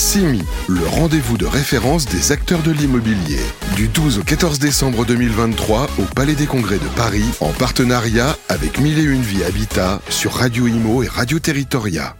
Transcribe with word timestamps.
CIMI, 0.00 0.40
le 0.66 0.86
rendez-vous 0.86 1.36
de 1.36 1.44
référence 1.44 2.06
des 2.06 2.32
acteurs 2.32 2.62
de 2.62 2.70
l'immobilier. 2.70 3.36
Du 3.76 3.86
12 3.86 4.20
au 4.20 4.22
14 4.22 4.58
décembre 4.58 5.04
2023 5.04 5.88
au 5.98 6.02
Palais 6.16 6.34
des 6.34 6.46
Congrès 6.46 6.78
de 6.78 6.88
Paris, 6.96 7.26
en 7.40 7.50
partenariat 7.50 8.34
avec 8.48 8.80
Mille 8.80 8.98
et 8.98 9.02
Une 9.02 9.20
Vie 9.20 9.44
Habitat 9.44 10.00
sur 10.08 10.32
Radio 10.32 10.66
Imo 10.66 11.02
et 11.02 11.06
Radio 11.06 11.38
Territoria. 11.38 12.16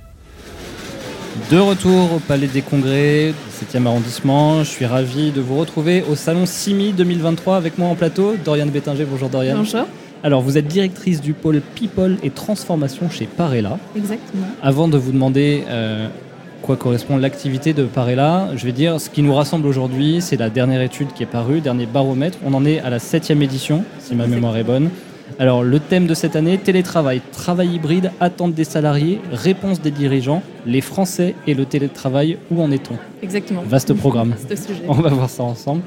De 1.50 1.56
retour 1.56 2.12
au 2.12 2.18
Palais 2.18 2.48
des 2.48 2.60
Congrès, 2.60 3.32
7e 3.72 3.86
arrondissement. 3.86 4.62
Je 4.62 4.68
suis 4.68 4.84
ravi 4.84 5.30
de 5.30 5.40
vous 5.40 5.56
retrouver 5.56 6.04
au 6.06 6.16
salon 6.16 6.44
CIMI 6.44 6.92
2023 6.92 7.56
avec 7.56 7.78
moi 7.78 7.88
en 7.88 7.94
plateau. 7.94 8.34
Doriane 8.44 8.68
Bétinger, 8.68 9.06
bonjour 9.06 9.30
Doriane. 9.30 9.56
Bonjour. 9.56 9.86
Alors, 10.22 10.42
vous 10.42 10.58
êtes 10.58 10.68
directrice 10.68 11.22
du 11.22 11.32
pôle 11.32 11.62
People 11.74 12.18
et 12.22 12.28
Transformation 12.28 13.08
chez 13.08 13.24
Parella. 13.24 13.78
Exactement. 13.96 14.48
Avant 14.62 14.86
de 14.86 14.98
vous 14.98 15.12
demander 15.12 15.64
euh, 15.70 16.08
quoi 16.62 16.76
correspond 16.76 17.16
l'activité 17.16 17.72
de 17.72 17.84
Parella, 17.84 18.48
je 18.56 18.64
vais 18.66 18.72
dire 18.72 19.00
ce 19.00 19.10
qui 19.10 19.22
nous 19.22 19.34
rassemble 19.34 19.66
aujourd'hui, 19.66 20.20
c'est 20.20 20.36
la 20.36 20.50
dernière 20.50 20.82
étude 20.82 21.12
qui 21.14 21.22
est 21.22 21.26
parue, 21.26 21.60
dernier 21.60 21.86
baromètre. 21.86 22.38
On 22.44 22.54
en 22.54 22.64
est 22.64 22.80
à 22.80 22.90
la 22.90 22.98
septième 22.98 23.42
édition, 23.42 23.84
si 23.98 24.14
ma 24.14 24.26
mémoire 24.26 24.56
est 24.56 24.64
bonne. 24.64 24.90
Alors, 25.38 25.62
le 25.62 25.78
thème 25.78 26.06
de 26.06 26.12
cette 26.14 26.36
année, 26.36 26.58
télétravail, 26.58 27.22
travail 27.32 27.68
hybride, 27.76 28.10
attente 28.20 28.52
des 28.52 28.64
salariés, 28.64 29.20
réponse 29.32 29.80
des 29.80 29.90
dirigeants, 29.92 30.42
les 30.66 30.80
Français 30.82 31.34
et 31.46 31.54
le 31.54 31.64
télétravail, 31.64 32.36
où 32.50 32.60
en 32.60 32.70
est-on? 32.70 32.94
Exactement. 33.22 33.62
Vaste 33.66 33.94
programme. 33.94 34.34
Vaste 34.48 34.66
sujet. 34.66 34.82
On 34.88 34.92
va 34.94 35.08
voir 35.10 35.30
ça 35.30 35.44
ensemble. 35.44 35.82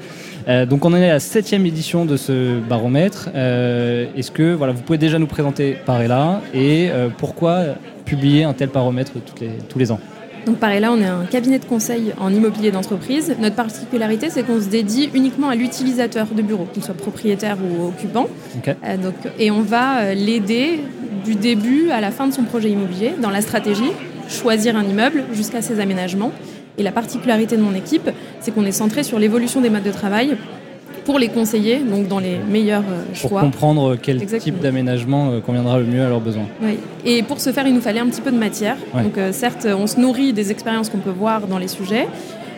Euh, 0.48 0.66
donc 0.66 0.84
on 0.84 0.92
en 0.92 0.96
est 0.96 1.08
à 1.10 1.14
la 1.14 1.20
septième 1.20 1.66
édition 1.66 2.04
de 2.04 2.16
ce 2.16 2.58
baromètre. 2.58 3.28
Euh, 3.34 4.06
Est-ce 4.16 4.30
que 4.32 4.54
voilà, 4.54 4.72
vous 4.72 4.82
pouvez 4.82 4.98
déjà 4.98 5.18
nous 5.18 5.26
présenter 5.28 5.76
Parella 5.86 6.40
et 6.52 6.88
euh, 6.90 7.08
pourquoi 7.16 7.64
publier 8.06 8.44
un 8.44 8.54
tel 8.54 8.70
baromètre 8.70 9.12
les- 9.40 9.50
tous 9.68 9.78
les 9.78 9.92
ans? 9.92 10.00
Donc 10.46 10.58
pareil 10.58 10.80
là, 10.80 10.92
on 10.92 11.00
est 11.00 11.06
un 11.06 11.24
cabinet 11.24 11.58
de 11.58 11.64
conseil 11.64 12.12
en 12.18 12.32
immobilier 12.32 12.70
d'entreprise. 12.70 13.34
Notre 13.38 13.56
particularité, 13.56 14.30
c'est 14.30 14.42
qu'on 14.42 14.60
se 14.60 14.68
dédie 14.68 15.10
uniquement 15.14 15.48
à 15.48 15.54
l'utilisateur 15.54 16.26
de 16.26 16.42
bureau, 16.42 16.66
qu'il 16.72 16.82
soit 16.82 16.94
propriétaire 16.94 17.56
ou 17.62 17.86
occupant. 17.86 18.28
Euh, 18.66 18.96
donc, 18.96 19.14
et 19.38 19.50
on 19.50 19.62
va 19.62 19.98
euh, 19.98 20.14
l'aider 20.14 20.80
du 21.24 21.34
début 21.34 21.90
à 21.90 22.00
la 22.00 22.10
fin 22.10 22.26
de 22.26 22.32
son 22.32 22.42
projet 22.42 22.70
immobilier 22.70 23.14
dans 23.20 23.30
la 23.30 23.40
stratégie, 23.40 23.92
choisir 24.28 24.76
un 24.76 24.84
immeuble 24.84 25.24
jusqu'à 25.32 25.62
ses 25.62 25.80
aménagements. 25.80 26.32
Et 26.76 26.82
la 26.82 26.92
particularité 26.92 27.56
de 27.56 27.62
mon 27.62 27.74
équipe, 27.74 28.10
c'est 28.40 28.52
qu'on 28.52 28.64
est 28.64 28.72
centré 28.72 29.04
sur 29.04 29.18
l'évolution 29.18 29.60
des 29.60 29.70
modes 29.70 29.84
de 29.84 29.92
travail 29.92 30.36
pour 31.04 31.18
les 31.18 31.28
conseiller, 31.28 31.78
donc 31.80 32.08
dans 32.08 32.18
les 32.18 32.38
meilleurs 32.50 32.82
euh, 32.82 33.04
Pour 33.20 33.30
choix. 33.30 33.40
comprendre 33.40 33.96
quel 34.00 34.22
Exactement. 34.22 34.56
type 34.56 34.62
d'aménagement 34.62 35.30
euh, 35.32 35.40
conviendra 35.40 35.78
le 35.78 35.84
mieux 35.84 36.02
à 36.02 36.08
leurs 36.08 36.20
besoins. 36.20 36.46
Oui. 36.62 36.78
Et 37.04 37.22
pour 37.22 37.40
ce 37.40 37.52
faire, 37.52 37.66
il 37.66 37.74
nous 37.74 37.80
fallait 37.80 38.00
un 38.00 38.06
petit 38.06 38.20
peu 38.22 38.30
de 38.30 38.38
matière. 38.38 38.76
Ouais. 38.94 39.02
Donc, 39.02 39.18
euh, 39.18 39.32
certes, 39.32 39.66
on 39.66 39.86
se 39.86 40.00
nourrit 40.00 40.32
des 40.32 40.50
expériences 40.50 40.88
qu'on 40.88 40.98
peut 40.98 41.10
voir 41.10 41.46
dans 41.46 41.58
les 41.58 41.68
sujets, 41.68 42.08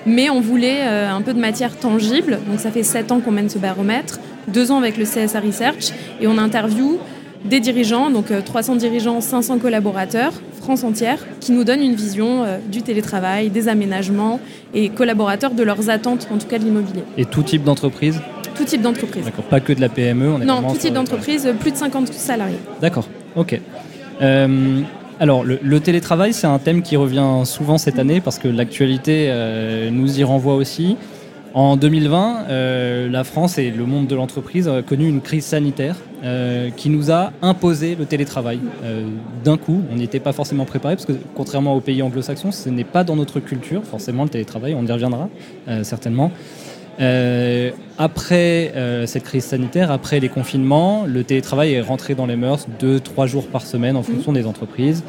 mais 0.07 0.31
on 0.31 0.41
voulait 0.41 0.83
un 0.83 1.21
peu 1.21 1.35
de 1.35 1.41
matière 1.41 1.77
tangible. 1.77 2.39
Donc, 2.49 2.61
ça 2.61 2.71
fait 2.71 2.85
sept 2.85 3.11
ans 3.11 3.19
qu'on 3.21 3.33
mène 3.33 3.49
ce 3.49 3.59
baromètre, 3.59 4.21
deux 4.47 4.71
ans 4.71 4.79
avec 4.79 4.97
le 4.97 5.05
CSA 5.05 5.41
Research, 5.41 5.93
et 6.21 6.29
on 6.29 6.39
interview 6.39 6.99
des 7.45 7.61
dirigeants, 7.61 8.11
donc 8.11 8.31
euh, 8.31 8.41
300 8.41 8.77
dirigeants, 8.77 9.21
500 9.21 9.59
collaborateurs, 9.59 10.33
France 10.61 10.85
entière, 10.85 11.19
qui 11.41 11.53
nous 11.53 11.65
donnent 11.65 11.83
une 11.83 11.95
vision 11.95 12.45
du 12.71 12.83
télétravail, 12.83 13.51
des 13.51 13.69
aménagements 13.69 14.41
et 14.75 14.89
collaborateurs 14.89 15.53
de 15.53 15.63
leurs 15.63 15.91
attentes, 15.91 16.27
en 16.33 16.39
tout 16.39 16.49
cas 16.49 16.59
de 16.59 16.65
l'immobilier. 16.65 17.05
Et 17.17 17.25
tout 17.25 17.43
type 17.43 17.63
d'entreprise? 17.63 18.21
Tout 18.57 18.65
type 18.65 18.83
d'entreprise. 18.83 19.25
D'accord, 19.25 19.45
pas 19.45 19.61
que 19.61 19.73
de 19.73 19.81
la 19.81 19.89
PME. 19.89 20.29
On 20.31 20.41
est 20.41 20.45
Non, 20.45 20.63
tout 20.63 20.77
type 20.77 20.95
d'entreprise, 20.95 21.49
plus 21.61 21.73
de 21.73 21.77
50 21.77 22.13
salariés. 22.13 22.59
D'accord, 22.81 23.09
ok. 23.37 23.61
Euh, 24.23 24.81
alors, 25.21 25.45
le, 25.45 25.59
le 25.63 25.81
télétravail, 25.81 26.33
c'est 26.33 26.47
un 26.47 26.59
thème 26.59 26.83
qui 26.83 26.97
revient 26.97 27.43
souvent 27.45 27.79
cette 27.79 27.99
année 27.99 28.21
parce 28.21 28.39
que 28.39 28.49
l'actualité 28.49 29.29
euh, 29.31 29.91
nous 29.91 30.19
y 30.21 30.25
renvoie 30.25 30.55
aussi. 30.55 30.97
En 31.55 31.79
2020, 31.79 32.45
euh, 32.51 33.09
la 33.09 33.25
France 33.25 33.57
et 33.57 33.71
le 33.71 33.87
monde 33.87 34.07
de 34.09 34.15
l'entreprise 34.15 34.69
ont 34.69 34.83
connu 34.83 35.09
une 35.09 35.23
crise 35.23 35.47
sanitaire 35.47 35.97
euh, 36.23 36.69
qui 36.77 36.91
nous 36.91 37.11
a 37.11 37.33
imposé 37.41 37.95
le 37.95 38.05
télétravail. 38.05 38.59
Euh, 38.85 39.07
D'un 39.43 39.57
coup, 39.57 39.81
on 39.91 39.97
n'y 39.97 40.05
était 40.05 40.21
pas 40.21 40.35
forcément 40.35 40.67
préparé 40.67 40.97
parce 40.97 41.07
que 41.07 41.15
contrairement 41.35 41.75
aux 41.75 41.81
pays 41.81 42.03
anglo-saxons, 42.03 42.53
ce 42.53 42.69
n'est 42.69 42.85
pas 42.85 43.05
dans 43.05 43.17
notre 43.17 43.41
culture, 43.41 43.85
forcément, 43.85 44.25
le 44.25 44.29
télétravail, 44.29 44.75
on 44.79 44.85
y 44.85 44.93
reviendra 44.93 45.31
euh, 45.69 45.83
certainement. 45.83 46.31
Euh, 47.01 47.71
après 47.99 48.73
euh, 48.75 49.07
cette 49.07 49.25
crise 49.25 49.45
sanitaire, 49.45 49.91
après 49.91 50.19
les 50.21 50.29
confinements, 50.29 51.05
le 51.07 51.25
télétravail 51.25 51.75
est 51.75 51.81
rentré 51.81 52.15
dans 52.15 52.27
les 52.27 52.37
mœurs 52.37 52.67
deux, 52.81 53.01
trois 53.01 53.27
jours 53.27 53.47
par 53.49 53.63
semaine 53.63 53.97
en 53.97 54.03
fonction 54.03 54.33
des 54.33 54.47
entreprises. 54.47 55.03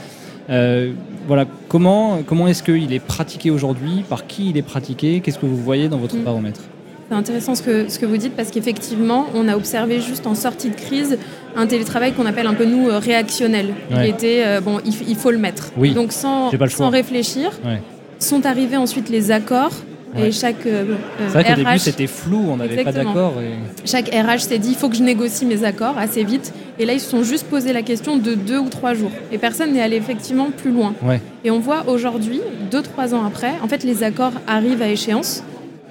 Euh, 0.49 0.91
voilà, 1.27 1.45
comment, 1.67 2.19
comment 2.25 2.47
est-ce 2.47 2.63
qu'il 2.63 2.93
est 2.93 2.99
pratiqué 2.99 3.51
aujourd'hui? 3.51 4.03
Par 4.09 4.27
qui 4.27 4.49
il 4.49 4.57
est 4.57 4.61
pratiqué? 4.61 5.19
Qu'est-ce 5.21 5.39
que 5.39 5.45
vous 5.45 5.57
voyez 5.57 5.89
dans 5.89 5.97
votre 5.97 6.15
Mm. 6.15 6.23
baromètre? 6.23 6.61
C'est 7.09 7.15
intéressant 7.15 7.55
ce 7.55 7.61
que, 7.61 7.87
ce 7.89 7.99
que 7.99 8.05
vous 8.05 8.17
dites 8.17 8.33
parce 8.35 8.51
qu'effectivement, 8.51 9.27
on 9.33 9.47
a 9.47 9.55
observé 9.55 10.01
juste 10.01 10.27
en 10.27 10.35
sortie 10.35 10.69
de 10.69 10.75
crise 10.75 11.17
un 11.55 11.65
télétravail 11.67 12.11
qu'on 12.13 12.25
appelle 12.25 12.47
un 12.47 12.53
peu 12.53 12.65
nous 12.65 12.87
réactionnel. 12.99 13.67
Il 13.91 13.95
Ouais. 13.97 14.09
était, 14.09 14.43
euh, 14.45 14.59
bon, 14.61 14.79
il, 14.85 14.93
il 15.07 15.15
faut 15.15 15.31
le 15.31 15.37
mettre. 15.37 15.71
Oui, 15.77 15.93
Donc 15.93 16.11
sans, 16.11 16.49
pas 16.51 16.65
le 16.65 16.69
sans 16.69 16.89
réfléchir, 16.89 17.51
Ouais. 17.65 17.81
sont 18.19 18.45
arrivés 18.45 18.75
ensuite 18.77 19.09
les 19.09 19.31
accords 19.31 19.71
Ouais. 20.15 20.29
et 20.29 20.31
chaque 20.31 20.65
euh, 20.65 20.83
euh, 20.91 20.95
C'est 21.27 21.33
vrai 21.33 21.43
qu'au 21.43 21.55
début 21.55 21.67
RH, 21.69 21.79
c'était 21.79 22.07
flou, 22.07 22.45
on 22.49 22.57
n'avait 22.57 22.83
pas 22.83 22.91
d'accord. 22.91 23.33
et- 23.41 23.87
chaque 23.87 24.07
RH 24.09 24.39
s'est 24.39 24.57
dit 24.57 24.69
il 24.69 24.75
faut 24.75 24.87
que 24.89 24.95
je 24.95 25.03
négocie 25.03 25.45
mes 25.45 25.63
accords 25.63 25.97
assez 25.97 26.23
vite. 26.23 26.53
Et 26.79 26.85
là, 26.85 26.93
ils 26.93 26.99
se 26.99 27.09
sont 27.09 27.23
juste 27.23 27.47
posé 27.47 27.73
la 27.73 27.81
question 27.81 28.17
de 28.17 28.33
deux 28.35 28.57
ou 28.59 28.69
trois 28.69 28.93
jours. 28.93 29.11
Et 29.31 29.37
personne 29.37 29.73
n'est 29.73 29.81
allé 29.81 29.97
effectivement 29.97 30.49
plus 30.55 30.71
loin. 30.71 30.93
Ouais. 31.03 31.19
Et 31.43 31.51
on 31.51 31.59
voit 31.59 31.83
aujourd'hui, 31.87 32.39
deux, 32.71 32.81
trois 32.81 33.13
ans 33.15 33.25
après, 33.25 33.51
en 33.63 33.67
fait, 33.67 33.83
les 33.83 34.03
accords 34.03 34.33
arrivent 34.47 34.81
à 34.81 34.87
échéance. 34.89 35.43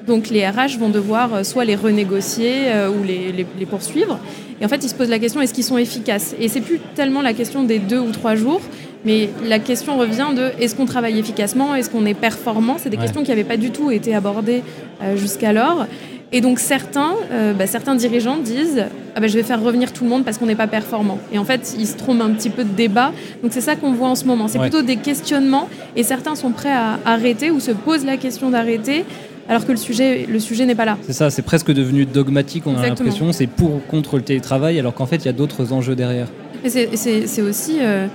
Donc 0.06 0.28
les 0.30 0.46
RH 0.48 0.78
vont 0.78 0.88
devoir 0.88 1.34
euh, 1.34 1.42
soit 1.42 1.64
les 1.64 1.74
renégocier 1.74 2.68
euh, 2.68 2.88
ou 2.88 3.02
les, 3.04 3.32
les- 3.32 3.46
les 3.58 3.66
poursuivre. 3.66 4.18
Et 4.60 4.64
en 4.64 4.68
fait, 4.68 4.82
ils 4.84 4.88
se 4.88 4.94
posent 4.94 5.10
la 5.10 5.18
question 5.18 5.40
est-ce 5.42 5.52
qu'ils 5.52 5.64
sont 5.64 5.76
efficaces? 5.76 6.34
Et 6.40 6.48
c'est 6.48 6.60
plus 6.62 6.80
tellement 6.94 7.20
la 7.22 7.34
question 7.34 7.64
des 7.64 7.78
deux 7.80 7.98
ou 7.98 8.12
trois 8.12 8.36
jours, 8.36 8.60
mais 9.04 9.30
la 9.44 9.58
question 9.58 9.96
revient 9.98 10.28
de 10.36 10.50
est-ce 10.62 10.74
qu'on 10.74 10.86
travaille 10.86 11.18
efficacement 11.18 11.74
Est-ce 11.74 11.90
qu'on 11.90 12.06
est 12.06 12.14
performant? 12.14 12.76
C'est 12.78 12.88
des 12.90 12.96
Ouais. 12.96 13.02
questions 13.04 13.22
qui 13.22 13.30
n'avaient 13.30 13.44
pas 13.44 13.56
du 13.56 13.70
tout 13.70 13.90
été 13.90 14.14
abordées 14.14 14.62
euh, 15.02 15.16
jusqu'alors. 15.16 15.86
Et 16.32 16.40
donc 16.40 16.58
certains, 16.58 17.12
euh, 17.30 17.52
bah, 17.52 17.68
certains 17.68 17.94
dirigeants 17.94 18.36
disent 18.38 18.84
ah 19.14 19.20
bah, 19.20 19.28
je 19.28 19.34
vais 19.36 19.44
faire 19.44 19.62
revenir 19.62 19.92
tout 19.92 20.02
le 20.02 20.10
monde 20.10 20.24
parce 20.24 20.38
qu'on 20.38 20.46
n'est 20.46 20.56
pas 20.56 20.66
performant. 20.66 21.18
Et 21.32 21.38
en 21.38 21.44
fait, 21.44 21.76
ils 21.78 21.86
se 21.86 21.96
trompent 21.96 22.20
un 22.20 22.30
petit 22.30 22.50
peu 22.50 22.64
de 22.64 22.70
débat. 22.74 23.12
Donc 23.44 23.52
c'est 23.52 23.60
ça 23.60 23.76
qu'on 23.76 23.92
voit 23.92 24.08
en 24.08 24.16
ce 24.16 24.24
moment. 24.24 24.48
C'est 24.48 24.58
Ouais. 24.58 24.68
plutôt 24.68 24.82
des 24.82 24.96
questionnements 24.96 25.68
et 25.94 26.02
certains 26.02 26.34
sont 26.34 26.50
prêts 26.50 26.72
à 26.72 26.98
arrêter 27.04 27.50
ou 27.52 27.60
se 27.60 27.70
posent 27.70 28.04
la 28.04 28.16
question 28.16 28.50
d'arrêter 28.50 29.04
alors 29.48 29.64
que 29.64 29.70
le 29.70 29.78
sujet, 29.78 30.26
le 30.28 30.40
sujet 30.40 30.66
n'est 30.66 30.74
pas 30.74 30.84
là. 30.84 30.98
C'est 31.02 31.12
ça, 31.12 31.30
c'est 31.30 31.42
presque 31.42 31.70
devenu 31.72 32.04
dogmatique, 32.04 32.64
on 32.66 32.76
a 32.76 32.84
l'impression, 32.88 33.30
c'est 33.30 33.46
pour 33.46 33.76
ou 33.76 33.78
contre 33.88 34.16
le 34.16 34.22
télétravail, 34.22 34.80
alors 34.80 34.92
qu'en 34.92 35.06
fait 35.06 35.18
il 35.18 35.26
y 35.26 35.28
a 35.28 35.32
d'autres 35.32 35.72
enjeux 35.72 35.94
derrière. 35.94 36.26
Et 36.64 36.68
c'est 36.96 37.42
aussi 37.42 37.76
euh, 37.80 38.08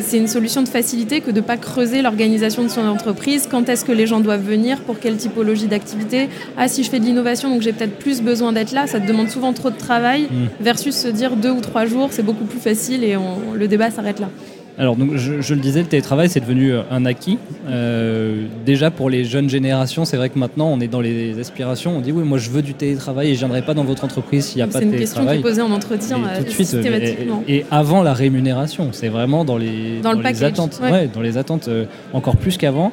c'est 0.00 0.18
une 0.18 0.28
solution 0.28 0.62
de 0.62 0.68
facilité 0.68 1.20
que 1.20 1.32
de 1.32 1.40
ne 1.40 1.44
pas 1.44 1.56
creuser 1.56 2.00
l'organisation 2.00 2.62
de 2.62 2.68
son 2.68 2.86
entreprise. 2.86 3.48
Quand 3.50 3.68
est-ce 3.68 3.84
que 3.84 3.90
les 3.90 4.06
gens 4.06 4.20
doivent 4.20 4.44
venir? 4.46 4.80
Pour 4.82 5.00
quelle 5.00 5.16
typologie 5.16 5.66
d'activité? 5.66 6.28
Ah, 6.56 6.68
si 6.68 6.84
je 6.84 6.90
fais 6.90 7.00
de 7.00 7.04
l'innovation, 7.04 7.50
donc 7.50 7.60
j'ai 7.62 7.72
peut-être 7.72 7.98
plus 7.98 8.22
besoin 8.22 8.52
d'être 8.52 8.70
là. 8.70 8.86
Ça 8.86 9.00
te 9.00 9.06
demande 9.08 9.30
souvent 9.30 9.52
trop 9.52 9.70
de 9.70 9.76
travail 9.76 10.28
Mm. 10.30 10.46
versus 10.60 10.94
se 10.94 11.08
dire 11.08 11.34
deux 11.34 11.50
ou 11.50 11.60
trois 11.60 11.86
jours, 11.86 12.08
c'est 12.12 12.22
beaucoup 12.22 12.44
plus 12.44 12.60
facile 12.60 13.02
et 13.02 13.16
on- 13.16 13.52
le 13.54 13.66
débat 13.66 13.90
s'arrête 13.90 14.20
là. 14.20 14.30
Alors, 14.80 14.96
donc, 14.96 15.10
je, 15.16 15.42
je 15.42 15.54
le 15.54 15.60
disais, 15.60 15.80
le 15.80 15.86
télétravail, 15.86 16.30
c'est 16.30 16.40
devenu 16.40 16.72
euh, 16.72 16.80
un 16.90 17.04
acquis. 17.04 17.36
Euh, 17.68 18.46
déjà, 18.64 18.90
pour 18.90 19.10
les 19.10 19.24
jeunes 19.24 19.50
générations, 19.50 20.06
c'est 20.06 20.16
vrai 20.16 20.30
que 20.30 20.38
maintenant, 20.38 20.68
on 20.72 20.80
est 20.80 20.88
dans 20.88 21.02
les 21.02 21.38
aspirations. 21.38 21.96
On 21.98 22.00
dit, 22.00 22.12
oui, 22.12 22.24
moi, 22.24 22.38
je 22.38 22.48
veux 22.48 22.62
du 22.62 22.72
télétravail 22.72 23.28
et 23.28 23.34
je 23.34 23.34
ne 23.34 23.38
viendrai 23.40 23.60
pas 23.60 23.74
dans 23.74 23.84
votre 23.84 24.04
entreprise 24.04 24.46
s'il 24.46 24.56
n'y 24.56 24.62
a 24.62 24.66
pas 24.68 24.78
C'est 24.78 24.86
de 24.86 24.92
une 24.92 24.98
question 24.98 25.20
qui 25.20 25.26
télétravail. 25.26 25.38
est 25.38 25.42
posée 25.42 25.60
en 25.62 25.70
entretien 25.70 26.16
Et 26.18 26.20
euh, 26.22 26.38
tout 26.38 26.44
de 26.44 26.48
suite, 26.48 26.66
systématiquement. 26.68 27.44
et, 27.46 27.56
et 27.58 27.66
avant 27.70 28.02
la 28.02 28.14
rémunération, 28.14 28.88
c'est 28.92 29.08
vraiment 29.08 29.44
dans 29.44 29.58
les, 29.58 30.00
Dans 30.02 30.12
le 30.12 30.16
les 30.16 30.22
package, 30.22 30.42
attentes, 30.44 30.80
ouais. 30.82 30.90
Ouais, 30.90 31.10
dans 31.12 31.20
les 31.20 31.36
attentes 31.36 31.68
euh, 31.68 31.84
encore 32.14 32.36
plus 32.36 32.56
qu'avant. 32.56 32.90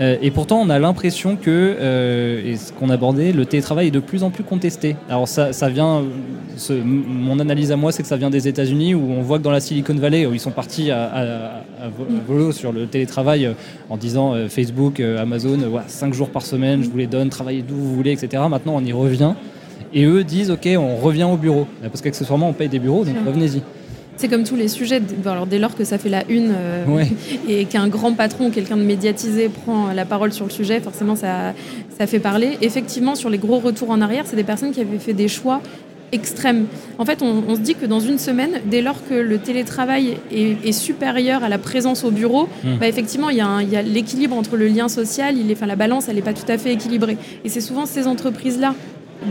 Euh, 0.00 0.16
et 0.22 0.30
pourtant, 0.30 0.58
on 0.60 0.70
a 0.70 0.78
l'impression 0.78 1.36
que, 1.36 1.50
euh, 1.78 2.40
et 2.44 2.56
ce 2.56 2.72
qu'on 2.72 2.88
abordait, 2.88 3.32
le 3.32 3.44
télétravail 3.44 3.88
est 3.88 3.90
de 3.90 4.00
plus 4.00 4.22
en 4.22 4.30
plus 4.30 4.44
contesté. 4.44 4.96
Alors 5.10 5.28
ça, 5.28 5.52
ça 5.52 5.68
vient, 5.68 6.02
ce- 6.56 6.72
mon 6.72 7.38
analyse 7.38 7.70
à 7.70 7.76
moi, 7.76 7.92
c'est 7.92 8.02
que 8.02 8.08
ça 8.08 8.16
vient 8.16 8.30
des 8.30 8.48
États-Unis 8.48 8.94
où 8.94 9.10
on 9.10 9.20
voit 9.20 9.38
que 9.38 9.42
dans 9.44 9.50
la 9.50 9.60
Silicon 9.60 9.94
Valley, 9.94 10.24
où 10.24 10.32
ils 10.32 10.40
sont 10.40 10.52
partis 10.52 10.90
à, 10.90 11.04
à- 11.04 11.24
à 11.84 11.88
vo- 11.96 12.06
volo 12.26 12.50
sur 12.52 12.72
le 12.72 12.86
télétravail 12.86 13.44
euh, 13.44 13.52
en 13.90 13.98
disant 13.98 14.34
euh, 14.34 14.48
Facebook, 14.48 15.00
Amazon, 15.00 15.60
euh, 15.60 15.68
voilà, 15.68 15.86
5 15.88 16.14
jours 16.14 16.30
par 16.30 16.42
semaine, 16.46 16.82
je 16.82 16.88
vous 16.88 16.96
les 16.96 17.06
donne, 17.06 17.28
travaillez 17.28 17.60
d'où 17.62 17.74
vous 17.76 17.94
voulez, 17.94 18.12
etc. 18.12 18.42
Maintenant, 18.48 18.74
on 18.76 18.84
y 18.84 18.92
revient. 18.94 19.34
Et 19.92 20.04
eux 20.04 20.24
disent, 20.24 20.50
OK, 20.50 20.66
on 20.78 20.96
revient 20.96 21.24
au 21.24 21.36
bureau. 21.36 21.66
Parce 21.82 22.00
qu'accessoirement, 22.00 22.48
on 22.48 22.52
paye 22.54 22.68
des 22.68 22.78
bureaux, 22.78 23.04
donc 23.04 23.16
revenez-y. 23.26 23.60
C'est 24.20 24.28
comme 24.28 24.44
tous 24.44 24.54
les 24.54 24.68
sujets, 24.68 25.00
bon, 25.00 25.30
alors 25.30 25.46
dès 25.46 25.58
lors 25.58 25.74
que 25.74 25.82
ça 25.82 25.96
fait 25.96 26.10
la 26.10 26.28
une 26.28 26.52
euh, 26.54 26.84
Ouais. 26.86 27.08
et 27.48 27.64
qu'un 27.64 27.88
grand 27.88 28.12
patron 28.12 28.48
ou 28.48 28.50
quelqu'un 28.50 28.76
de 28.76 28.82
médiatisé 28.82 29.48
prend 29.48 29.94
la 29.94 30.04
parole 30.04 30.30
sur 30.30 30.44
le 30.44 30.50
sujet, 30.50 30.78
forcément 30.80 31.16
ça, 31.16 31.54
ça 31.98 32.06
fait 32.06 32.18
parler. 32.18 32.58
Effectivement, 32.60 33.14
sur 33.14 33.30
les 33.30 33.38
gros 33.38 33.60
retours 33.60 33.88
en 33.88 34.02
arrière, 34.02 34.24
c'est 34.26 34.36
des 34.36 34.44
personnes 34.44 34.72
qui 34.72 34.80
avaient 34.82 34.98
fait 34.98 35.14
des 35.14 35.26
choix 35.28 35.62
extrême. 36.12 36.66
En 36.98 37.06
fait, 37.06 37.22
on, 37.22 37.54
se 37.54 37.60
dit 37.60 37.76
que 37.76 37.86
dans 37.86 38.00
une 38.00 38.18
semaine, 38.18 38.60
dès 38.66 38.82
lors 38.82 39.06
que 39.08 39.14
le 39.14 39.38
télétravail 39.38 40.18
est, 40.30 40.72
supérieur 40.72 41.42
à 41.42 41.48
la 41.48 41.56
présence 41.56 42.04
au 42.04 42.10
bureau, 42.10 42.46
hmm. 42.62 42.76
bah, 42.78 42.88
effectivement, 42.88 43.30
il 43.30 43.38
y 43.38 43.40
a, 43.40 43.82
l'équilibre 43.82 44.36
entre 44.36 44.58
le 44.58 44.66
lien 44.66 44.88
social, 44.88 45.38
il 45.38 45.50
est, 45.50 45.54
enfin, 45.54 45.66
la 45.66 45.76
balance, 45.76 46.08
elle 46.08 46.16
n'est 46.16 46.22
pas 46.22 46.34
tout 46.34 46.50
à 46.50 46.58
fait 46.58 46.74
équilibrée. 46.74 47.16
Et 47.44 47.48
c'est 47.48 47.62
souvent 47.62 47.86
ces 47.86 48.06
entreprises-là 48.06 48.74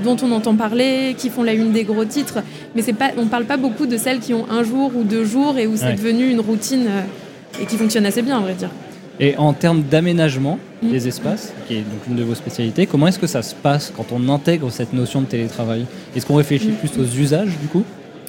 dont 0.03 0.17
on 0.23 0.31
entend 0.31 0.55
parler, 0.55 1.15
qui 1.17 1.29
font 1.29 1.43
la 1.43 1.53
une 1.53 1.71
des 1.71 1.83
gros 1.83 2.05
titres, 2.05 2.39
mais 2.75 2.83
pas, 2.93 3.11
on 3.17 3.23
ne 3.23 3.29
parle 3.29 3.45
pas 3.45 3.57
beaucoup 3.57 3.85
de 3.85 3.97
celles 3.97 4.19
qui 4.19 4.33
ont 4.33 4.45
un 4.49 4.63
jour 4.63 4.91
ou 4.95 5.03
deux 5.03 5.25
jours 5.25 5.57
et 5.57 5.67
où 5.67 5.75
c'est 5.75 5.93
devenu 5.93 6.29
une 6.29 6.39
routine 6.39 6.85
euh, 6.87 7.61
et 7.61 7.65
qui 7.65 7.77
fonctionne 7.77 8.05
assez 8.05 8.21
bien, 8.21 8.37
à 8.37 8.41
vrai 8.41 8.53
dire. 8.53 8.69
Et 9.19 9.35
en 9.37 9.53
termes 9.53 9.83
d'aménagement 9.83 10.59
mm. 10.81 10.91
des 10.91 11.07
espaces, 11.07 11.53
qui 11.67 11.75
est 11.75 11.81
donc 11.81 12.07
une 12.07 12.15
de 12.15 12.23
vos 12.23 12.35
spécialités, 12.35 12.85
comment 12.85 13.07
est-ce 13.07 13.19
que 13.19 13.27
ça 13.27 13.41
se 13.41 13.55
passe 13.55 13.91
quand 13.95 14.07
on 14.11 14.29
intègre 14.29 14.71
cette 14.71 14.93
notion 14.93 15.21
de 15.21 15.25
télétravail? 15.25 15.85
Est-ce 16.15 16.25
qu'on 16.25 16.35
réfléchit 16.35 16.69
mm. 16.69 16.75
plus 16.75 16.99
aux 16.99 17.19
usages 17.19 17.57
du 17.61 17.67
coup? 17.67 17.83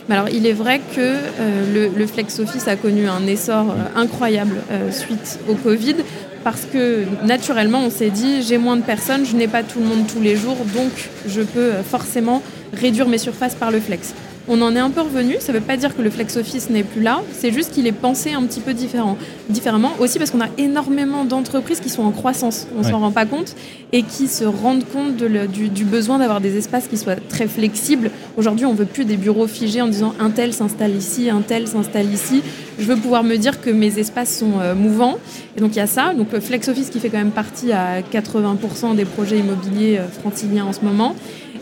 Alors, 0.09 0.29
il 0.29 0.45
est 0.45 0.53
vrai 0.53 0.81
que 0.97 1.01
euh, 1.01 1.91
le, 1.97 2.07
Flex 2.07 2.41
Office 2.41 2.67
a 2.67 2.75
connu 2.75 3.07
un 3.07 3.25
essor 3.29 3.71
euh, 3.71 4.01
incroyable 4.01 4.57
suite 4.91 5.39
au 5.49 5.55
Covid 5.55 5.97
parce 6.45 6.65
que 6.73 7.05
naturellement 7.25 7.81
on 7.81 7.91
s'est 7.91 8.11
dit 8.11 8.43
j'ai 8.43 8.59
moins 8.59 8.77
de 8.77 8.83
personnes, 8.83 9.25
je 9.25 9.37
n'ai 9.37 9.49
pas 9.49 9.63
tout 9.63 9.81
le 9.81 9.87
monde 9.87 10.07
tous 10.07 10.21
les 10.21 10.37
jours, 10.37 10.57
donc 10.75 10.91
je 11.27 11.43
peux 11.43 11.73
forcément 11.89 12.43
réduire 12.73 13.09
mes 13.09 13.19
surfaces 13.19 13.55
par 13.55 13.71
le 13.71 13.81
flex. 13.81 14.15
On 14.52 14.62
en 14.62 14.75
est 14.75 14.81
un 14.81 14.91
peu 14.91 15.02
revenu, 15.02 15.37
ça 15.38 15.52
ne 15.52 15.58
veut 15.58 15.64
pas 15.64 15.76
dire 15.76 15.97
que 15.97 16.02
le 16.02 16.11
flex 16.11 16.37
office 16.37 16.70
n'est 16.70 16.82
plus 16.82 17.02
là, 17.02 17.23
c'est 17.32 17.52
juste 17.52 17.70
qu'il 17.70 17.87
est 17.87 17.93
pensé 17.93 18.32
un 18.32 18.43
petit 18.43 18.58
peu 18.58 18.75
différent. 18.75 19.17
différemment, 19.49 19.93
aussi 20.00 20.19
parce 20.19 20.32
qu'on 20.32 20.41
a 20.41 20.49
énormément 20.58 21.25
d'entreprises 21.25 21.79
qui 21.79 21.88
sont 21.88 22.02
en 22.02 22.11
croissance, 22.11 22.67
on 22.76 22.81
ne 22.81 22.85
s'en 22.85 22.99
rend 22.99 23.12
pas 23.12 23.26
compte, 23.26 23.55
et 23.93 24.02
qui 24.02 24.26
se 24.26 24.43
rendent 24.43 24.85
compte 24.85 25.14
du, 25.14 25.85
besoin 25.85 26.19
d'avoir 26.19 26.41
des 26.41 26.56
espaces 26.56 26.88
qui 26.88 26.97
soient 26.97 27.14
très 27.29 27.47
flexibles. 27.47 28.11
Aujourd'hui, 28.37 28.67
on 28.67 28.73
ne 28.73 28.79
veut 28.79 28.87
plus 28.87 29.05
des 29.05 29.17
bureaux 29.17 29.47
figés 29.47 29.82
en 29.82 29.87
disant 29.87 30.14
un 30.19 30.31
tel 30.31 30.52
s'installe 30.52 30.97
ici, 30.97 31.31
un 31.31 31.43
tel 31.43 31.69
s'installe 31.69 32.12
ici. 32.12 32.43
Je 32.81 32.87
veux 32.87 32.97
pouvoir 32.97 33.23
me 33.23 33.37
dire 33.37 33.61
que 33.61 33.70
mes 33.70 34.00
espaces 34.00 34.37
sont 34.37 34.58
euh, 34.61 34.75
mouvants. 34.75 35.19
Et 35.56 35.61
donc 35.61 35.76
il 35.76 35.79
y 35.79 35.82
a 35.82 35.87
ça, 35.87 36.12
donc 36.12 36.37
flex 36.41 36.67
office 36.69 36.91
qui 36.91 36.99
fait 36.99 37.08
quand 37.08 37.19
même 37.19 37.31
partie 37.31 37.70
à 37.70 38.00
80% 38.00 38.97
des 38.97 39.05
projets 39.05 39.38
immobiliers 39.38 39.99
euh, 39.99 40.08
franciliens 40.08 40.64
en 40.64 40.73
ce 40.73 40.81
moment. 40.81 41.14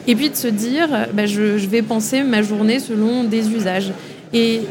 Et 0.08 0.16
puis 0.16 0.30
de 0.30 0.34
se 0.34 0.48
dire, 0.48 0.88
bah, 1.12 1.26
je, 1.26 1.42
vais 1.66 1.82
penser 1.82 2.22
ma 2.22 2.40
journée 2.40 2.80
selon 2.80 3.24
des 3.24 3.50
usages. 3.50 3.92
Et 4.32 4.62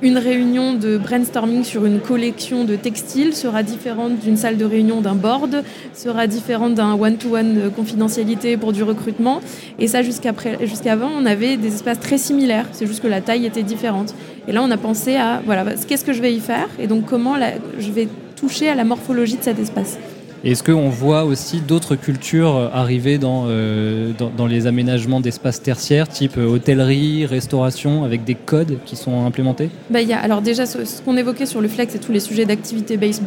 une 0.00 0.16
réunion 0.16 0.72
de 0.72 0.96
brainstorming 0.96 1.62
sur 1.62 1.84
une 1.84 2.00
collection 2.00 2.64
de 2.64 2.74
textiles 2.74 3.34
sera 3.34 3.62
différente 3.62 4.18
d'une 4.18 4.38
salle 4.38 4.56
de 4.56 4.64
réunion 4.64 5.02
d'un 5.02 5.14
board, 5.14 5.62
sera 5.92 6.26
différente 6.26 6.74
d'un 6.74 6.94
one-to-one 6.94 7.70
confidentialité 7.76 8.56
pour 8.56 8.72
du 8.72 8.82
recrutement. 8.82 9.42
Et 9.78 9.88
ça, 9.88 10.00
jusqu'avant, 10.02 11.10
on 11.14 11.26
avait 11.26 11.58
des 11.58 11.74
espaces 11.74 12.00
très 12.00 12.16
similaires. 12.16 12.64
C'est 12.72 12.86
juste 12.86 13.02
que 13.02 13.08
la 13.08 13.20
taille 13.20 13.44
était 13.44 13.62
différente. 13.62 14.14
Et 14.46 14.52
là, 14.52 14.62
on 14.62 14.70
a 14.70 14.78
pensé 14.78 15.16
à, 15.16 15.42
voilà, 15.44 15.66
qu'est-ce 15.86 16.04
que 16.06 16.14
je 16.14 16.22
vais 16.22 16.32
y 16.32 16.40
faire? 16.40 16.68
Et 16.78 16.86
donc, 16.86 17.04
comment 17.04 17.34
je 17.78 17.90
vais 17.90 18.08
toucher 18.36 18.70
à 18.70 18.74
la 18.74 18.84
morphologie 18.84 19.36
de 19.36 19.42
cet 19.42 19.58
espace? 19.58 19.98
Est-ce 20.44 20.62
qu'on 20.62 20.88
voit 20.88 21.24
aussi 21.24 21.60
d'autres 21.60 21.96
cultures 21.96 22.54
euh, 22.54 22.68
arriver 22.72 23.18
euh, 23.22 24.12
dans, 24.16 24.30
dans, 24.30 24.46
les 24.46 24.68
aménagements 24.68 25.20
d'espaces 25.20 25.60
tertiaires, 25.60 26.06
type 26.06 26.38
euh, 26.38 26.46
hôtellerie, 26.46 27.26
restauration, 27.26 28.04
avec 28.04 28.22
des 28.22 28.36
codes 28.36 28.78
qui 28.84 28.94
sont 28.94 29.26
implémentés? 29.26 29.68
Bah, 29.90 30.00
y 30.00 30.12
a, 30.12 30.18
Alors 30.20 30.40
déjà, 30.40 30.64
ce, 30.64 31.02
qu'on 31.02 31.16
évoquait 31.16 31.46
sur 31.46 31.60
le 31.60 31.66
flex, 31.66 31.92
c'est 31.92 31.98
tous 31.98 32.12
les 32.12 32.20
sujets 32.20 32.44
d'activité-based 32.44 33.24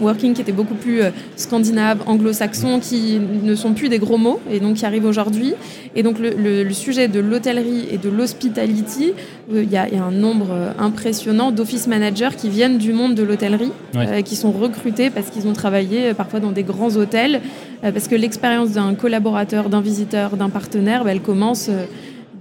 working 0.00 0.34
qui 0.34 0.40
étaient 0.40 0.50
beaucoup 0.50 0.74
plus 0.74 1.02
scandinaves, 1.36 2.02
anglo-saxons, 2.06 2.80
qui 2.80 3.20
ne 3.20 3.54
sont 3.54 3.72
plus 3.72 3.88
des 3.88 4.00
gros 4.00 4.18
mots, 4.18 4.40
et 4.50 4.58
donc 4.58 4.76
qui 4.76 4.86
arrivent 4.86 5.04
aujourd'hui. 5.04 5.54
Et 5.94 6.02
donc 6.02 6.16
le, 6.18 6.70
sujet 6.72 7.08
de 7.08 7.20
l'hôtellerie 7.20 7.86
et 7.90 7.98
de 7.98 8.08
l'hospitality, 8.08 9.12
il 9.52 9.70
y, 9.70 9.76
a 9.76 9.86
un 10.02 10.10
nombre 10.10 10.72
impressionnant 10.78 11.50
d'office 11.50 11.86
managers 11.86 12.30
qui 12.36 12.48
viennent 12.48 12.78
du 12.78 12.92
monde 12.92 13.14
de 13.14 13.22
l'hôtellerie, 13.22 13.72
qui 14.24 14.36
sont 14.36 14.50
recrutés 14.50 15.10
parce 15.10 15.30
qu'ils 15.30 15.46
ont 15.46 15.52
travaillé 15.52 16.14
parfois 16.14 16.39
dans 16.40 16.52
des 16.52 16.62
grands 16.62 16.96
hôtels, 16.96 17.40
euh, 17.84 17.92
parce 17.92 18.08
que 18.08 18.14
l'expérience 18.14 18.72
d'un 18.72 18.94
collaborateur, 18.94 19.68
d'un 19.68 19.80
visiteur, 19.80 20.36
d'un 20.36 20.50
partenaire, 20.50 21.04
bah, 21.04 21.12
elle 21.12 21.20
commence 21.20 21.68
euh, 21.68 21.84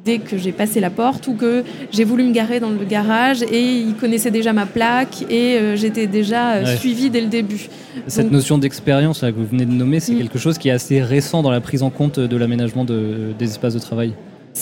dès 0.06 0.20
que 0.20 0.38
j'ai 0.38 0.52
passé 0.52 0.80
la 0.80 0.90
porte 0.90 1.28
ou 1.28 1.34
que 1.34 1.64
j'ai 1.92 2.04
voulu 2.04 2.24
me 2.24 2.32
garer 2.32 2.60
dans 2.60 2.70
le 2.70 2.86
garage 2.86 3.44
et 3.44 3.62
il 3.62 3.96
connaissait 3.96 4.32
déjà 4.32 4.54
ma 4.54 4.66
plaque 4.66 5.24
et 5.30 5.58
euh, 5.58 5.76
j'étais 5.76 6.08
déjà 6.08 6.66
suivi 6.78 7.10
dès 7.10 7.22
le 7.22 7.28
début. 7.28 7.68
Cette 8.08 8.32
notion 8.32 8.58
d'expérience 8.58 9.20
que 9.20 9.32
vous 9.32 9.46
venez 9.46 9.66
de 9.66 9.72
nommer, 9.72 10.00
c'est 10.00 10.14
mm. 10.14 10.18
quelque 10.18 10.40
chose 10.40 10.58
qui 10.58 10.70
est 10.70 10.72
assez 10.72 11.02
récent 11.02 11.44
dans 11.44 11.52
la 11.52 11.62
prise 11.62 11.84
en 11.84 11.90
compte 11.90 12.20
de 12.20 12.38
l'aménagement 12.38 12.86
de, 12.86 13.34
des 13.38 13.46
espaces 13.46 13.74
de 13.74 13.80
travail? 13.80 14.14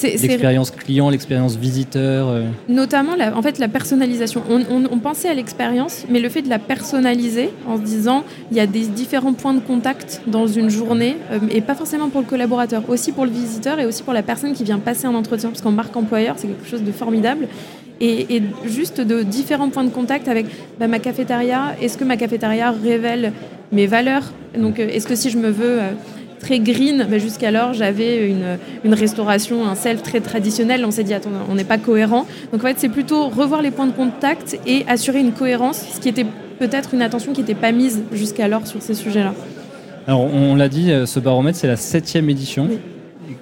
L'expérience 0.03 0.71
client, 0.71 1.09
l'expérience 1.09 1.55
visiteur. 1.55 2.27
Euh. 2.27 2.43
Notamment, 2.69 3.15
la, 3.15 3.35
en 3.35 3.41
fait, 3.41 3.57
la 3.57 3.67
personnalisation. 3.67 4.43
On, 4.49 4.99
pensait 4.99 5.29
à 5.29 5.33
l'expérience, 5.33 6.05
mais 6.09 6.19
le 6.19 6.29
fait 6.29 6.41
de 6.41 6.49
la 6.49 6.59
personnaliser 6.59 7.49
en 7.67 7.77
se 7.77 7.81
disant 7.81 8.23
il 8.51 8.57
y 8.57 8.59
a 8.59 8.67
des 8.67 8.85
différents 8.85 9.33
points 9.33 9.53
de 9.53 9.59
contact 9.59 10.21
dans 10.27 10.47
une 10.47 10.69
journée, 10.69 11.17
euh, 11.31 11.39
et 11.49 11.61
pas 11.61 11.75
forcément 11.75 12.09
pour 12.09 12.21
le 12.21 12.27
collaborateur, 12.27 12.83
aussi 12.89 13.11
pour 13.11 13.25
le 13.25 13.31
visiteur 13.31 13.79
et 13.79 13.85
aussi 13.85 14.03
pour 14.03 14.13
la 14.13 14.23
personne 14.23 14.53
qui 14.53 14.63
vient 14.63 14.79
passer 14.79 15.05
un 15.05 15.15
entretien, 15.15 15.49
parce 15.49 15.61
qu'en 15.61 15.71
marque 15.71 15.95
employeur, 15.95 16.35
c'est 16.37 16.47
quelque 16.47 16.67
chose 16.67 16.83
de 16.83 16.91
formidable. 16.91 17.47
Et, 17.99 18.43
juste 18.65 19.01
de 19.01 19.23
différents 19.23 19.69
points 19.69 19.83
de 19.83 19.89
contact 19.89 20.27
avec 20.27 20.45
bah, 20.79 20.87
ma 20.87 20.99
cafétéria. 20.99 21.75
Est-ce 21.81 21.97
que 21.97 22.03
ma 22.03 22.15
cafétéria 22.15 22.71
révèle 22.71 23.33
mes 23.71 23.87
valeurs? 23.87 24.33
Donc, 24.55 24.79
euh, 24.79 24.87
est-ce 24.87 25.07
que 25.07 25.15
si 25.15 25.31
je 25.31 25.37
me 25.39 25.49
veux 25.49 25.79
très 26.39 26.59
green. 26.59 27.07
Mais 27.09 27.19
jusqu'alors, 27.19 27.73
j'avais 27.73 28.29
une, 28.29 28.57
une, 28.83 28.93
restauration, 28.93 29.67
un 29.67 29.75
self 29.75 30.03
très 30.03 30.19
traditionnel. 30.19 30.85
On 30.85 30.91
s'est 30.91 31.03
dit, 31.03 31.13
attends, 31.13 31.29
on 31.49 31.55
n'est 31.55 31.63
pas 31.63 31.77
cohérent. 31.77 32.25
Donc 32.51 32.63
en 32.63 32.67
fait, 32.67 32.75
c'est 32.77 32.89
plutôt 32.89 33.27
revoir 33.29 33.61
les 33.61 33.71
points 33.71 33.87
de 33.87 33.91
contact 33.91 34.59
et 34.65 34.85
assurer 34.87 35.19
une 35.19 35.31
cohérence, 35.31 35.83
ce 35.93 35.99
qui 35.99 36.09
était 36.09 36.25
peut-être 36.59 36.93
une 36.93 37.01
attention 37.01 37.33
qui 37.33 37.41
n'était 37.41 37.55
pas 37.55 37.71
mise 37.71 38.03
jusqu'alors 38.11 38.65
sur 38.67 38.81
ces 38.81 38.93
sujets-là. 38.93 39.33
Alors, 40.07 40.21
on 40.21 40.55
l'a 40.55 40.69
dit, 40.69 40.91
euh, 40.91 41.05
ce 41.05 41.19
baromètre, 41.19 41.57
c'est 41.57 41.67
la 41.67 41.75
septième 41.75 42.29
édition. 42.29 42.69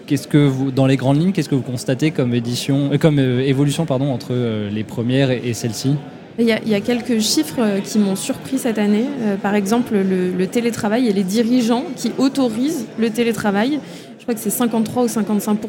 Qu'est-ce 0.07 0.27
que 0.27 0.37
vous, 0.37 0.71
dans 0.71 0.87
les 0.87 0.97
grandes 0.97 1.19
lignes, 1.19 1.31
qu'est-ce 1.31 1.49
que 1.49 1.55
vous 1.55 1.61
constatez 1.61 2.11
comme 2.11 2.33
édition, 2.33 2.89
euh, 2.91 2.97
comme 2.97 3.19
euh, 3.19 3.41
évolution, 3.41 3.85
pardon, 3.85 4.11
entre 4.11 4.33
les 4.71 4.83
premières 4.83 5.29
et, 5.29 5.41
et 5.45 5.53
celle-ci 5.53 5.95
il 6.37 6.45
y, 6.45 6.75
a, 6.75 6.81
quelques 6.81 7.19
chiffres 7.19 7.59
euh, 7.59 7.79
qui 7.79 7.97
m'ont 7.97 8.15
surpris 8.15 8.57
cette 8.57 8.77
année. 8.77 9.05
Euh, 9.21 9.37
par 9.37 9.55
exemple, 9.55 9.95
le, 9.95 10.47
télétravail 10.47 11.07
et 11.07 11.13
les 11.13 11.23
dirigeants 11.23 11.85
qui 11.95 12.11
autorisent 12.17 12.85
le 12.97 13.09
télétravail. 13.09 13.79
Je 14.19 14.23
crois 14.23 14.35
que 14.35 14.41
c'est 14.41 14.49
53 14.49 15.03
ou 15.03 15.07
55 15.07 15.59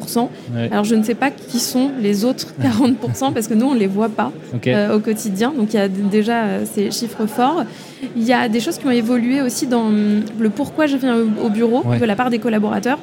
Alors 0.71 0.83
je 0.83 0.95
ne 0.95 1.03
sais 1.03 1.13
pas 1.13 1.29
qui 1.29 1.59
sont 1.59 1.91
les 2.01 2.25
autres 2.25 2.53
40% 2.61 3.31
parce 3.31 3.47
que 3.47 3.53
nous 3.53 3.67
on 3.67 3.75
ne 3.75 3.79
les 3.79 3.87
voit 3.87 4.09
pas 4.09 4.31
euh, 4.65 4.95
au 4.95 4.99
quotidien. 4.99 5.53
Donc 5.55 5.73
il 5.73 5.77
y 5.77 5.79
a 5.79 5.87
déjà 5.87 6.65
ces 6.65 6.89
chiffres 6.91 7.27
forts. 7.27 7.63
Il 8.15 8.23
y 8.23 8.33
a 8.33 8.49
des 8.49 8.59
choses 8.59 8.77
qui 8.77 8.87
ont 8.87 8.91
évolué 8.91 9.41
aussi 9.41 9.67
dans 9.67 9.85
hum, 9.85 10.23
le 10.39 10.49
pourquoi 10.49 10.87
je 10.87 10.97
viens 10.97 11.17
au 11.17 11.49
bureau 11.49 11.83
de 11.99 12.05
la 12.05 12.15
part 12.15 12.29
des 12.29 12.39
collaborateurs. 12.39 12.99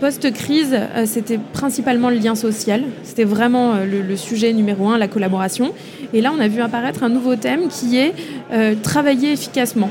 Post-crise, 0.00 0.74
euh, 0.74 1.04
c'était 1.04 1.38
principalement 1.52 2.08
le 2.08 2.16
lien 2.16 2.34
social. 2.34 2.84
C'était 3.02 3.24
vraiment 3.24 3.74
euh, 3.74 3.84
le, 3.84 4.16
sujet 4.16 4.52
numéro 4.54 4.88
un, 4.88 4.96
la 4.96 5.08
collaboration. 5.08 5.72
Et 6.14 6.22
là, 6.22 6.32
on 6.34 6.40
a 6.40 6.48
vu 6.48 6.62
apparaître 6.62 7.02
un 7.02 7.10
nouveau 7.10 7.36
thème 7.36 7.68
qui 7.68 7.98
est 7.98 8.14
euh, 8.52 8.74
travailler 8.82 9.32
efficacement. 9.32 9.90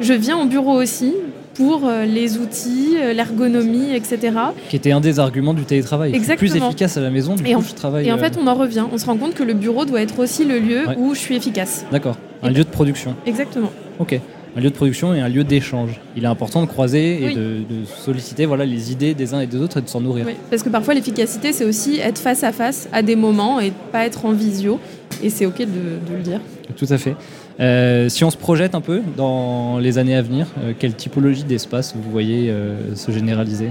Je 0.00 0.12
viens 0.12 0.38
au 0.38 0.44
bureau 0.44 0.74
aussi 0.74 1.14
pour 1.54 1.90
les 2.06 2.36
outils, 2.36 2.96
l'ergonomie, 3.14 3.94
etc. 3.94 4.32
Qui 4.68 4.76
était 4.76 4.92
un 4.92 5.00
des 5.00 5.18
arguments 5.18 5.54
du 5.54 5.64
télétravail. 5.64 6.14
Exactement. 6.14 6.50
Plus 6.50 6.56
efficace 6.56 6.98
à 6.98 7.00
la 7.00 7.10
maison, 7.10 7.34
du 7.34 7.46
et 7.46 7.52
coup, 7.52 7.60
en, 7.60 7.62
je 7.62 7.74
travaille. 7.74 8.06
Et 8.06 8.12
en 8.12 8.18
fait, 8.18 8.38
on 8.38 8.46
en 8.46 8.54
revient. 8.54 8.84
On 8.92 8.98
se 8.98 9.06
rend 9.06 9.16
compte 9.16 9.34
que 9.34 9.42
le 9.42 9.54
bureau 9.54 9.86
doit 9.86 10.02
être 10.02 10.18
aussi 10.18 10.44
le 10.44 10.58
lieu 10.58 10.84
où 10.98 11.14
je 11.14 11.18
suis 11.18 11.34
efficace. 11.34 11.86
D'accord. 11.90 12.18
Un 12.42 12.50
lieu 12.50 12.64
de 12.64 12.68
production. 12.68 13.16
Exactement. 13.26 13.72
Ok 13.98 14.20
un 14.56 14.60
lieu 14.60 14.70
de 14.70 14.74
production 14.74 15.14
et 15.14 15.20
un 15.20 15.28
lieu 15.28 15.44
d'échange. 15.44 16.00
Il 16.16 16.24
est 16.24 16.28
important 16.28 16.62
de 16.62 16.66
croiser 16.66 17.24
et 17.24 17.34
de, 17.34 17.64
solliciter 17.84 18.46
voilà, 18.46 18.64
les 18.64 18.92
idées 18.92 19.14
des 19.14 19.34
uns 19.34 19.40
et 19.40 19.46
des 19.46 19.58
autres 19.58 19.78
et 19.78 19.82
de 19.82 19.88
s'en 19.88 20.00
nourrir. 20.00 20.26
Oui, 20.26 20.34
parce 20.50 20.62
que 20.62 20.68
parfois 20.68 20.94
l'efficacité, 20.94 21.52
c'est 21.52 21.64
aussi 21.64 21.98
être 21.98 22.18
face 22.18 22.42
à 22.42 22.52
face 22.52 22.88
à 22.92 23.02
des 23.02 23.16
moments 23.16 23.60
et 23.60 23.72
pas 23.92 24.04
être 24.04 24.26
en 24.26 24.32
visio. 24.32 24.80
Et 25.22 25.30
c'est 25.30 25.46
OK 25.46 25.58
de, 25.58 26.14
le 26.14 26.22
dire. 26.22 26.40
Tout 26.76 26.86
à 26.88 26.98
fait. 26.98 27.14
Euh, 27.58 28.08
si 28.08 28.24
on 28.24 28.30
se 28.30 28.36
projette 28.36 28.74
un 28.74 28.80
peu 28.80 29.02
dans 29.16 29.78
les 29.78 29.98
années 29.98 30.16
à 30.16 30.22
venir, 30.22 30.46
euh, 30.58 30.72
quelle 30.78 30.94
typologie 30.94 31.44
d'espace 31.44 31.94
vous 31.94 32.10
voyez 32.10 32.48
euh, 32.48 32.94
se 32.94 33.10
généraliser? 33.10 33.70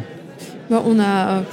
On 0.69 0.99
a 0.99 1.43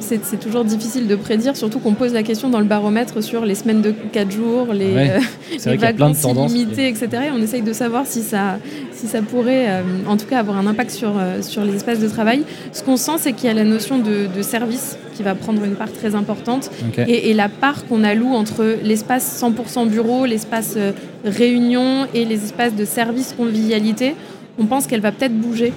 c'est 0.00 0.38
toujours 0.38 0.64
difficile 0.64 1.08
de 1.08 1.16
prédire, 1.16 1.56
surtout 1.56 1.78
qu'on 1.78 1.94
pose 1.94 2.12
la 2.12 2.22
question 2.22 2.48
dans 2.48 2.60
le 2.60 2.64
baromètre 2.64 3.22
sur 3.22 3.44
les 3.44 3.54
semaines 3.54 3.82
de 3.82 3.92
4 4.12 4.30
jours, 4.30 4.72
les, 4.72 4.94
euh, 4.96 5.76
vacances 5.76 6.22
illimitées, 6.22 6.88
etc. 6.88 7.08
Et 7.26 7.30
on 7.32 7.38
essaye 7.38 7.62
de 7.62 7.72
savoir 7.72 8.06
si 8.06 8.22
ça, 8.22 8.58
si 8.92 9.06
ça 9.06 9.20
pourrait, 9.22 9.66
euh, 9.68 9.82
en 10.06 10.16
tout 10.16 10.26
cas, 10.26 10.38
avoir 10.38 10.58
un 10.58 10.66
impact 10.66 10.90
sur, 10.90 11.12
euh, 11.18 11.42
sur 11.42 11.64
les 11.64 11.74
espaces 11.74 11.98
de 11.98 12.08
travail. 12.08 12.44
Ce 12.72 12.82
qu'on 12.82 12.96
sent, 12.96 13.18
c'est 13.18 13.32
qu'il 13.32 13.46
y 13.46 13.50
a 13.50 13.54
la 13.54 13.64
notion 13.64 13.98
de, 13.98 14.28
service 14.42 14.98
qui 15.14 15.22
va 15.22 15.34
prendre 15.34 15.64
une 15.64 15.74
part 15.74 15.90
très 15.90 16.14
importante 16.14 16.70
et, 16.98 17.30
et, 17.30 17.34
la 17.34 17.48
part 17.48 17.86
qu'on 17.86 18.04
alloue 18.04 18.34
entre 18.34 18.76
l'espace 18.82 19.42
100% 19.42 19.88
bureau, 19.88 20.26
l'espace 20.26 20.76
réunion 21.24 22.06
et 22.12 22.26
les 22.26 22.44
espaces 22.44 22.74
de 22.74 22.84
service 22.84 23.32
convivialité. 23.34 24.14
On 24.58 24.66
pense 24.66 24.86
qu'elle 24.86 25.00
va 25.00 25.12
peut-être 25.12 25.34
bouger 25.34 25.72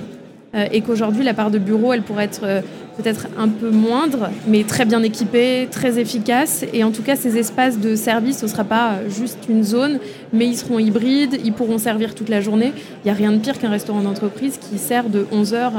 et 0.54 0.82
qu'aujourd'hui, 0.82 1.24
la 1.24 1.34
part 1.34 1.51
de 1.51 1.60
bureaux, 1.60 1.94
elle 1.94 2.04
pourrait 2.04 2.25
être 2.25 2.63
peut-être 2.98 3.27
un 3.38 3.48
peu 3.48 3.70
moindre, 3.70 4.30
mais 4.48 4.63
très 4.63 4.86
bien 4.86 5.04
équipé, 5.04 5.68
très 5.72 6.00
efficace. 6.00 6.66
Et 6.74 6.84
en 6.84 6.92
tout 6.92 7.04
cas, 7.04 7.16
ces 7.16 7.38
espaces 7.38 7.80
de 7.80 7.96
service, 7.96 8.39
ce 8.39 8.46
ne 8.46 8.50
sera 8.50 8.63
pas 8.63 8.96
juste 9.08 9.39
une 9.50 9.63
zone, 9.63 10.00
mais 10.34 10.48
ils 10.48 10.58
seront 10.58 10.80
hybrides, 10.80 11.38
ils 11.44 11.54
pourront 11.54 11.77
servir 11.77 12.16
toute 12.16 12.30
la 12.30 12.42
journée. 12.42 12.74
Il 12.75 13.06
n'y 13.06 13.12
a 13.12 13.13
rien 13.13 13.32
de 13.32 13.38
pire 13.38 13.60
qu'un 13.60 13.70
restaurant 13.70 14.01
d'entreprise 14.01 14.58
qui 14.58 14.77
sert 14.77 15.10
de 15.10 15.25
11h 15.34 15.72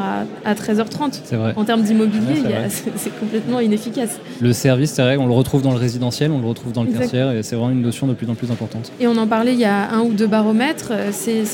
à, 0.44 0.54
13h30. 0.54 1.20
C'est 1.24 1.36
vrai. 1.36 1.52
En 1.56 1.64
termes 1.64 1.82
d'immobilier, 1.82 2.42
c'est 2.96 3.18
complètement 3.18 3.60
inefficace. 3.60 4.18
Le 4.40 4.52
service, 4.52 4.92
c'est 4.92 5.02
vrai, 5.02 5.16
on 5.16 5.26
le 5.26 5.34
retrouve 5.34 5.62
dans 5.62 5.72
le 5.72 5.78
résidentiel, 5.78 6.30
on 6.30 6.40
le 6.40 6.46
retrouve 6.46 6.72
dans 6.72 6.84
le 6.84 6.90
tertiaire, 6.90 7.32
et 7.32 7.42
c'est 7.42 7.56
vraiment 7.56 7.72
une 7.72 7.82
notion 7.82 8.06
de 8.06 8.14
plus 8.14 8.30
en 8.30 8.34
plus 8.34 8.50
importante. 8.50 8.92
Et 9.00 9.06
on 9.06 9.16
en 9.16 9.26
parlait 9.26 9.52
il 9.52 9.60
y 9.60 9.64
a 9.64 9.90
un 9.90 10.00
ou 10.00 10.12
deux 10.12 10.26
baromètres. 10.26 10.92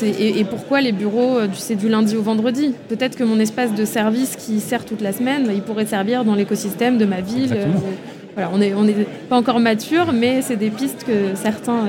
et, 0.03 0.43
pourquoi 0.45 0.81
les 0.81 0.91
bureaux, 0.91 1.39
c'est 1.53 1.75
du 1.75 1.89
lundi 1.89 2.15
au 2.15 2.21
vendredi? 2.21 2.73
Peut-être 2.87 3.17
que 3.17 3.23
mon 3.23 3.39
espace 3.39 3.73
de 3.73 3.85
service 3.85 4.35
qui 4.35 4.59
sert 4.59 4.85
toute 4.85 5.01
la 5.01 5.11
semaine, 5.11 5.49
il 5.55 5.61
pourrait 5.61 5.85
servir 5.85 6.23
dans 6.25 6.35
l'écosystème 6.35 6.97
de 6.97 7.05
ma 7.05 7.21
ville. 7.21 7.53
Euh, 7.53 7.67
voilà, 8.35 8.51
on 8.53 8.57
n'est 8.57 8.73
on 8.73 8.85
est 8.87 9.07
pas 9.29 9.37
encore 9.37 9.59
mature, 9.59 10.11
mais 10.13 10.41
c'est 10.41 10.57
des 10.57 10.69
pistes 10.69 11.05
que 11.05 11.35
certains 11.35 11.87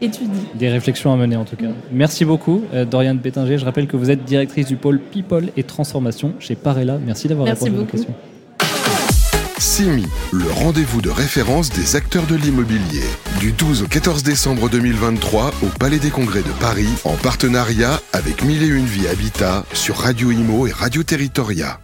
étudient. 0.00 0.32
Des 0.54 0.68
réflexions 0.68 1.12
à 1.12 1.16
mener 1.16 1.36
en 1.36 1.44
tout 1.44 1.56
cas. 1.56 1.68
Merci 1.90 2.24
beaucoup, 2.24 2.62
euh, 2.74 2.84
Doriane 2.84 3.18
Bétinger. 3.18 3.58
Je 3.58 3.64
rappelle 3.64 3.86
que 3.86 3.96
vous 3.96 4.10
êtes 4.10 4.24
directrice 4.24 4.66
du 4.66 4.76
pôle 4.76 4.98
People 5.00 5.48
et 5.56 5.62
Transformation 5.62 6.34
chez 6.38 6.54
Parella. 6.54 6.98
Merci 7.04 7.28
d'avoir 7.28 7.48
répondu 7.48 7.74
à 7.74 7.78
nos 7.78 7.84
questions. 7.84 8.14
CIMI, 9.58 10.06
le 10.32 10.48
rendez-vous 10.52 11.00
de 11.00 11.10
référence 11.10 11.70
des 11.70 11.96
acteurs 11.96 12.26
de 12.26 12.36
l'immobilier. 12.36 13.02
Du 13.40 13.50
12 13.50 13.82
au 13.82 13.86
14 13.86 14.22
décembre 14.22 14.68
2023 14.68 15.50
au 15.62 15.66
Palais 15.80 15.98
des 15.98 16.10
Congrès 16.10 16.42
de 16.42 16.52
Paris, 16.60 16.88
en 17.04 17.14
partenariat 17.14 18.00
avec 18.12 18.44
Mille 18.44 18.62
et 18.62 18.68
Une 18.68 18.86
Vie 18.86 19.08
Habitat 19.08 19.64
sur 19.72 19.96
Radio 19.96 20.30
Imo 20.30 20.68
et 20.68 20.72
Radio 20.72 21.02
Territoria. 21.02 21.80